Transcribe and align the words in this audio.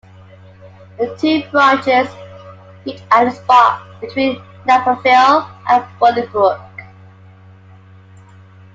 The 0.97 1.15
two 1.19 1.47
branches 1.51 2.07
meet 2.87 3.03
at 3.11 3.27
a 3.27 3.29
spot 3.29 3.83
between 4.01 4.41
Naperville 4.65 5.47
and 5.69 5.83
Bolingbrook. 5.99 6.59